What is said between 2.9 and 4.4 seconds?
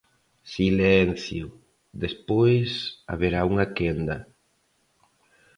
haberá unha quenda.